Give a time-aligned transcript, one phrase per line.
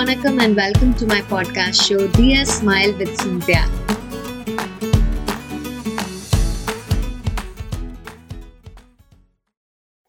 [0.00, 3.60] வணக்கம் and welcome to my podcast show dear smile with Cynthia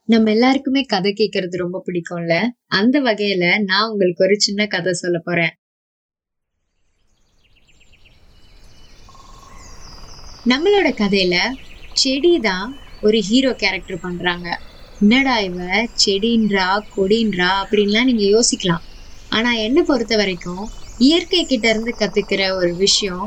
[0.06, 2.48] நம்ம எல்லாருக்குமே கதை கேட்கறது ரொம்ப பிடிக்கும்ல?
[2.68, 5.56] அந்த வகையில நான் உங்களுக்கு ஒரு சின்ன கதை சொல்ல போறேன்.
[10.46, 11.38] நம்மளோட கதையில
[11.94, 14.62] செடி தான் ஒரு ஹீரோ கேரக்டர் பண்றாங்க.
[15.02, 15.88] என்னடா இவ?
[16.06, 18.90] செடின்றா கொடின்றா அப்படின்லாம் நீங்க யோசிக்கலாம்.
[19.36, 20.64] ஆனால் என்னை பொறுத்த வரைக்கும்
[21.08, 21.94] இயற்கை கிட்ட இருந்து
[22.62, 23.26] ஒரு விஷயம்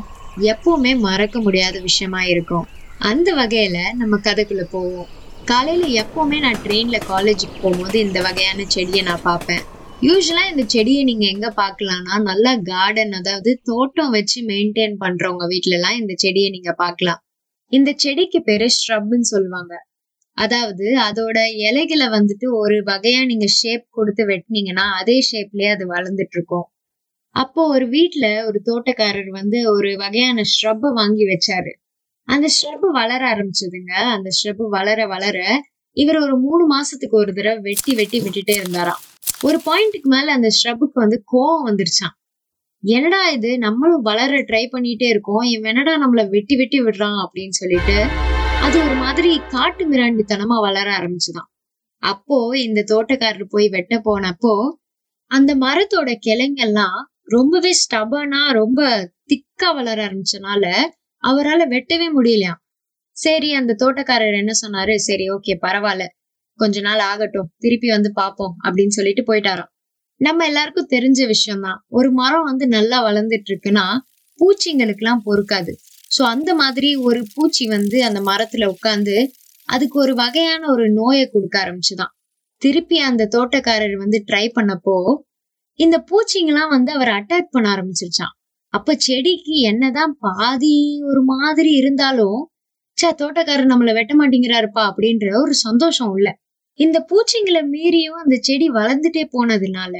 [0.51, 2.65] எப்பவுமே மறக்க முடியாத விஷயமா இருக்கும்.
[3.11, 5.07] அந்த வகையில் நம்ம கதைக்குள்ளே போவோம்.
[5.51, 9.63] காலையில் எப்போவுமே நான் ட்ரெயினில் காலேஜுக்கு போகும்போது இந்த வகையான செடியை நான் பார்ப்பேன்.
[10.07, 16.13] யூஸ்வலாக இந்த செடியை நீங்கள் எங்கே பார்க்கலாம்னா நல்லா கார்டன் அதாவது தோட்டம் வச்சு மெயின்டைன் பண்ணுறவங்க வீட்டிலலாம் இந்த
[16.23, 17.21] செடியை நீங்கள் பார்க்கலாம்.
[17.71, 19.73] இந்த செடிக்கு பேர் ஸ்ட்ரப்னு சொல்லுவாங்க.
[20.37, 26.67] அதாவது அதோட இலைகளை வந்துட்டு ஒரு வகையா நீங்க ஷேப் கொடுத்து வெட்டினீங்கன்னா அதே ஷேப்லயே அது வளர்ந்துட்டு இருக்கும்
[27.35, 31.71] அப்போ ஒரு வீட்டுல ஒரு தோட்டக்காரர் வந்து ஒரு வகையான ஸ்ட்ரப்பை வாங்கி வச்சாரு.
[32.27, 33.93] அந்த ஸ்ட்ரப் வளர ஆரம்பிச்சதுங்க.
[34.15, 35.37] அந்த ஸ்ட்ரப் வளர வளர
[35.97, 39.01] இவர் ஒரு மூணு மாசத்துக்கு ஒரு தடவை வெட்டி வெட்டி விட்டுட்டே இருந்தாராம்.
[39.41, 42.15] ஒரு பாயிண்ட்டுக்கு மேல அந்த ஸ்ட்ரப்புக்கு வந்து கோவம் வந்துருச்சான்
[42.83, 43.57] என்னடா இது?
[43.57, 45.43] நம்மளும் வளர ட்ரை பண்ணிட்டே இருக்கோம்.
[45.45, 47.17] இவன் என்னடா நம்மள வெட்டி வெட்டி விடுறான்?
[47.23, 47.97] அப்படின்னு சொல்லிட்டு
[48.65, 51.49] அது ஒரு மாதிரி காட்டு மிராண்டித்தனமா வளர ஆரம்பிச்சுதான்.
[52.03, 54.53] அப்போ இந்த தோட்டக்காரர் போய் வெட்ட போனப்போ
[55.31, 60.73] அந்த மரத்தோட கிளைங்கெல்லாம் ரொம்பவே ஸ்டபனா ரொம்ப திக்கா வளர ஆரம்பிச்சனால
[61.23, 62.61] அவரால வெட்டவே முடியலையாம்.
[63.11, 64.95] சரி அந்த தோட்டக்காரர் என்ன சொன்னாரு?
[64.95, 66.05] சரி ஓகே பரவாயில்ல.
[66.59, 69.71] கொஞ்ச நாள் ஆகட்டும் திருப்பி வந்து பார்ப்போம் அப்படின்னு சொல்லிட்டு போயிட்டாராம்.
[70.15, 71.85] நம்ம எல்லாருக்கும் தெரிஞ்ச விஷயம்தான்.
[71.87, 73.85] ஒரு மரம் வந்து நல்லா வளர்ந்துட்டு இருக்குன்னா
[74.39, 75.73] பூச்சிங்களுக்கு எல்லாம் பொறுக்காது.
[76.15, 79.15] ஸோ அந்த மாதிரி ஒரு பூச்சி வந்து அந்த மரத்துல உட்காந்து
[79.69, 82.11] அதுக்கு ஒரு வகையான ஒரு நோயை கொடுக்க ஆரம்பிச்சுதான்.
[82.61, 84.95] திருப்பி அந்த தோட்டக்காரர் வந்து ட்ரை பண்ணப்போ
[85.79, 88.33] இந்த பூச்சிங்கெல்லாம் வந்து அவர் அட்டாக் பண்ண ஆரம்பிச்சிருச்சான்
[88.73, 92.39] அப்ப செடிக்கு என்னதான் பாதி ஒரு மாதிரி இருந்தாலும்
[92.97, 96.27] சா தோட்டக்காரர் நம்மள வெட்ட மாட்டேங்கிறாருப்பா அப்படின்ற ஒரு சந்தோஷம் உள்ள.
[96.79, 99.95] இந்த பூச்சிங்களை மீறியும் அந்த செடி வளர்ந்துட்டே போனதுனால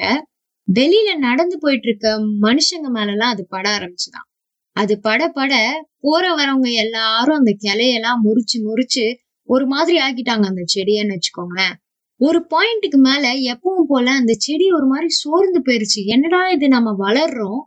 [0.67, 2.07] வெளியில நடந்து போயிட்டு இருக்க
[2.41, 4.27] மனுஷங்க மேலலாம் அது பட ஆரம்பிச்சுதான்.
[4.75, 5.53] அது பட பட
[5.99, 9.05] போற வரவங்க எல்லாரும் அந்த கிளையெல்லாம் முறிச்சு முறிச்சு
[9.49, 11.75] ஒரு மாதிரி ஆக்கிட்டாங்க அந்த செடியன்னு வச்சுக்கோங்களேன்.
[12.21, 16.01] ஒரு பாயிண்ட்டுக்கு மேல எப்பவும் போல அந்த செடி ஒரு மாதிரி சோர்ந்து போயிருச்சு.
[16.05, 17.61] என்னடா இது நம்ம வளர்றோம்?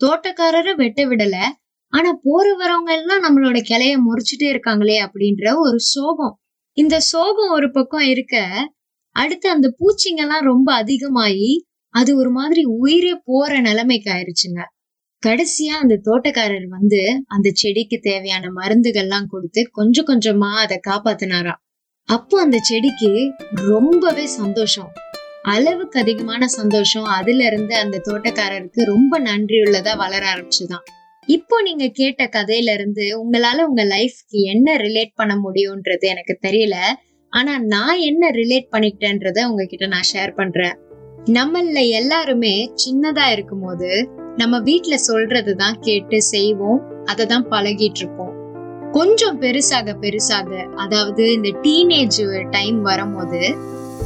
[0.00, 1.36] தோட்டக்காரரை வெட்ட விடல.
[1.92, 6.34] ஆனா போற வரவங்க எல்லாம் நம்மளோட கிளைய முறிச்சுட்டே இருக்காங்களே அப்படின்ற ஒரு சோகம்.
[6.76, 8.36] இந்த சோகம் ஒரு பக்கம் இருக்க
[9.16, 11.50] அடுத்து அந்த பூச்சிங்கெல்லாம் ரொம்ப அதிகமாயி
[11.94, 14.60] அது ஒரு மாதிரி உயிரே போற நிலைமைக்கு ஆயிருச்சுங்க.
[15.26, 21.60] கடைசியா அந்த தோட்டக்காரர் வந்து அந்த செடிக்கு தேவையான மருந்துகள்லாம் கொடுத்து கொஞ்சம் கொஞ்சமா அதை காப்பாத்தினாராம்.
[22.04, 24.92] அப்போ அந்த செடிக்கு ரொம்பவே சந்தோஷம்.
[25.42, 27.04] அளவுக்கு அதிகமான சந்தோஷம்.
[27.04, 30.84] அதுல இருந்து அந்த தோட்டக்காரருக்கு ரொம்ப நன்றியுள்ளதா வளர ஆரம்பிச்சுதான்.
[31.26, 36.74] இப்போ நீங்க கேட்ட கதையில இருந்து உங்களால உங்க லைஃப்க்கு என்ன ரிலேட் பண்ண முடியும்ன்றது எனக்கு தெரியல.
[37.28, 40.78] ஆனா நான் என்ன ரிலேட் பண்ணிக்கிட்டேன்றத உங்ககிட்ட நான் ஷேர் பண்றேன்.
[41.24, 48.32] நம்மள எல்லாருமே சின்னதா இருக்கும் போது நம்ம வீட்ல சொல்றதுதான் கேட்டு செய்வோம் அதை தான் பழகிட்டு இருப்போம்
[48.92, 53.56] கொஞ்சம் பெருசாக பெருசாக அதாவது இந்த டீனேஜ் டைம் வரும்போது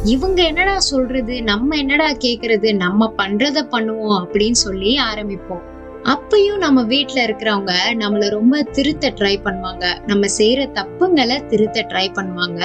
[0.04, 5.62] இவங்க என்னடா சொல்றது நம்ம என்னடா கேக்குறது நம்ம பண்றத பண்ணுவோம் அப்படின்னு சொல்லி ஆரம்பிப்போம்.
[6.04, 9.84] அப்பயும் நம்ம வீட்டுல இருக்கிறவங்க நம்மள ரொம்ப திருத்த ட்ரை பண்ணுவாங்க.
[10.06, 12.60] நம்ம செய்யற தப்புங்களை திருத்த ட்ரை பண்ணுவாங்க.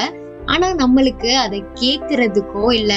[0.46, 2.94] ஆனா நம்மளுக்கு அதை கேக்குறதுக்கோ இல்ல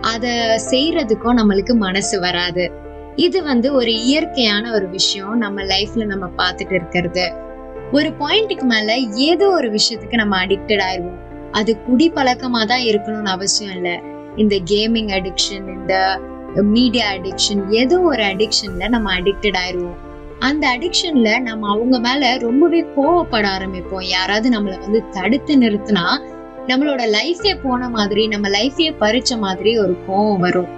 [0.00, 0.26] அத
[0.70, 2.86] செய்யறதுக்கோ நம்மளுக்கு மனசு வராது.
[3.18, 7.24] இது வந்து ஒரு இயற்கையான ஒரு விஷயம் நம்ம லைஃப்ல நம்ம பார்த்துட்டு இருக்கிறது.
[7.92, 8.96] ஒரு பாயிண்ட்டுக்கு மேல
[9.28, 11.18] ஏதோ ஒரு விஷயத்துக்கு நம்ம அடிக்டட் ஆயிடுவோம்
[11.50, 13.94] அது குடி பழக்கமா தான் இருக்கணும்னு அவசியம் இல்லை.
[14.36, 15.94] இந்த கேமிங் அடிக்ஷன் இந்த
[16.74, 19.98] மீடியா அடிக்ஷன் ஏதோ ஒரு அடிக்ஷன்ல நம்ம அடிக்டட் ஆயிடுவோம்
[20.38, 24.04] அந்த அடிக்ஷன்ல நம்ம அவங்க மேல ரொம்பவே கோவப்பட ஆரம்பிப்போம்.
[24.16, 26.06] யாராவது நம்மள வந்து தடுத்து நிறுத்தினா
[26.66, 30.70] நம்மளோட லைஃபே போன மாதிரி நம்ம லைஃபே பறிச்ச மாதிரி ஒரு கோவம் வரும்.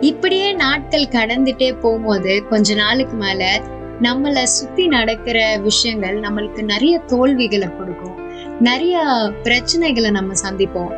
[0.00, 3.62] இப்படியே நாட்கள் கடந்துட்டே போகும்போது கொஞ்ச நாளுக்கு மேல
[4.02, 8.30] நம்மள சுத்தி நடக்கிற விஷயங்கள் நம்மளுக்கு நிறைய தோல்விகளை கொடுக்கும்.
[8.60, 9.00] நிறைய
[9.42, 10.94] பிரச்சனைகளை நம்ம சந்திப்போம்.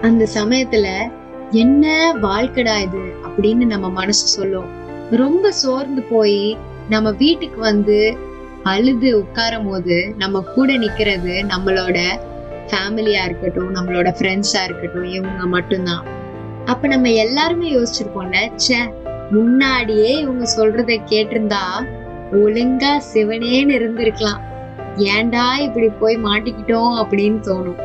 [0.00, 1.10] அந்த சமயத்துல
[1.50, 4.68] என்ன வாழ்க்கடா இது அப்படின்னு நம்ம மனசு சொல்லும்.
[5.10, 6.56] ரொம்ப சோர்ந்து போய்
[6.88, 8.16] நம்ம வீட்டுக்கு வந்து
[8.62, 11.98] அழுது உட்காரும் போது நம்ம கூட நிக்கிறது நம்மளோட
[12.66, 16.17] ஃபேமிலியா இருக்கட்டும் நம்மளோட ஃப்ரெண்ட்ஸா இருக்கட்டும் இவங்க மட்டும்தான்.
[16.68, 18.80] அப்ப நம்ம எல்லாருமே யோசிச்சிருப்போம்ல ச்சே
[19.30, 21.62] முன்னாடியே இவங்க சொல்றத கேட்டிருந்தா
[22.32, 24.40] ஒழுங்கா சிவனேன்னு இருந்திருக்கலாம்.
[24.96, 27.80] ஏன்டா இப்படி போய் மாட்டிக்கிட்டோம் அப்படின்னு தோணும்.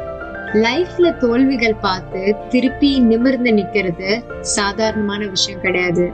[0.54, 4.10] லைஃப்ல தோல்விகள் பார்த்து திருப்பி நிமிர்ந்து நிக்கிறது
[4.42, 6.06] சாதாரணமான விஷயம் கிடையாது.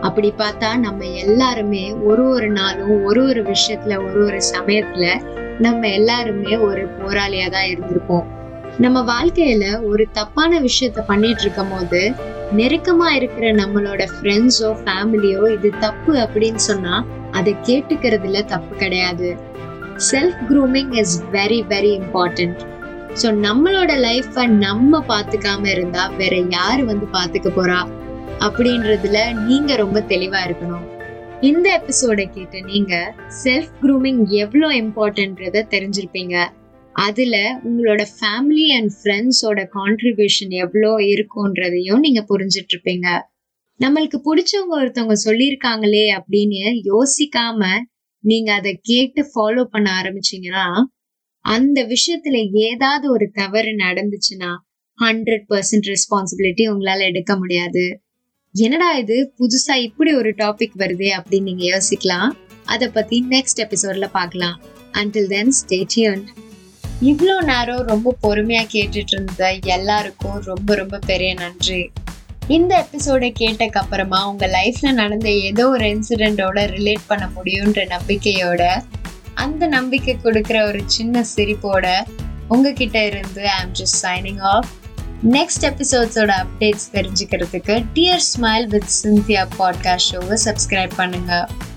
[0.00, 5.06] அப்படி பார்த்தா நம்ம எல்லாருமே ஒரு ஒரு நாளும் ஒரு ஒரு விஷயத்துல ஒரு ஒரு சமயத்துல
[5.58, 8.26] நம்ம எல்லாருமே ஒரு போராளியா தான் இருந்திருப்போம்.
[8.84, 12.00] நம்ம வாழ்க்கையில ஒரு தப்பான விஷயத்த பண்ணிட்டு இருக்கும் போது
[12.52, 16.94] நெருக்கமா இருக்கிற நம்மளோட ஃப்ரெண்ட்ஸோ ஃபேமிலியோ இது தப்பு அப்படின்னு சொன்னா
[17.30, 19.28] அதை கேட்டுக்கிறதுல தப்பு கிடையாது.
[20.10, 22.60] Self grooming is very very important
[23.22, 27.80] so நம்மளோட லைஃப்பை நம்ம பார்த்துக்காம இருந்தா வேற யாரு வந்து பார்த்துக்க போறா?
[28.40, 30.86] அப்படின்றதுல நீங்க ரொம்ப தெளிவா இருக்கணும்.
[31.40, 32.94] இந்த எபிசோட கேட்டு நீங்க
[33.44, 36.36] செல்ஃப் க்ரூமிங் எவ்வளோ இம்பார்ட்டன்றத தெரிஞ்சிருப்பீங்க.
[36.96, 43.06] அதுல உங்களோட ஃபேமிலி அண்ட் ஃப்ரெண்ட்ஸோட கான்ட்ரிபியூஷன் எவ்வளோ இருக்கும்ன்றதையும் நீங்க புரிஞ்சிட்ருப்பீங்க.
[43.80, 46.60] நம்மளுக்கு பிடிச்சவங்க ஒருத்தவங்க சொல்லியிருக்காங்களே அப்படின்னு
[46.92, 47.68] யோசிக்காம
[48.24, 50.66] நீங்க அதை கேட்டு ஃபாலோ பண்ண ஆரம்பிச்சீங்கன்னா
[51.44, 54.52] அந்த விஷயத்துல ஏதாவது ஒரு தவறு நடந்துச்சுன்னா
[54.98, 58.00] ஹண்ட்ரட் பர்சன்ட் ரெஸ்பான்சிபிலிட்டி உங்களால எடுக்க முடியாது.
[58.54, 59.32] என்னடா இது?
[59.38, 62.30] புதுசா இப்படி ஒரு டாபிக் வருதே அப்படின்னு நீங்க யோசிக்கலாம்.
[62.64, 64.60] அதை பத்தி நெக்ஸ்ட் எபிசோட்ல பார்க்கலாம்.
[64.92, 65.78] அண்டில் தென் ஸ்டே
[67.02, 71.90] இவ்வளோ நேரம் ரொம்ப பொறுமையாக கேட்டுட்டு இருந்த எல்லாருக்கும் ரொம்ப ரொம்ப பெரிய நன்றி.
[72.48, 78.82] இந்த எபிசோடை கேட்டக்கு அப்புறமா உங்கள் லைஃப்பில் நடந்த ஏதோ ஒரு இன்சிடெண்ட்டோட ரிலேட் பண்ண முடியுன்ற நம்பிக்கையோட
[79.34, 82.04] அந்த நம்பிக்கை கொடுக்குற ஒரு சின்ன சிரிப்போட
[82.48, 84.68] உங்ககிட்ட இருந்து I'm just signing off
[85.30, 91.74] next எபிசோட்ஸோட updates தெரிஞ்சுக்கிறதுக்கு dear smile with Cynthia podcast ஷோவை சப்ஸ்கிரைப் பண்ணுங்கள்